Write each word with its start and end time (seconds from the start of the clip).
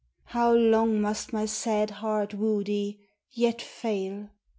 How 0.23 0.51
long 0.51 0.99
must 0.99 1.31
my 1.31 1.45
sad 1.45 1.91
heart 1.91 2.33
woo 2.33 2.63
thee, 2.63 2.99
Yet 3.29 3.61
fail? 3.61 4.29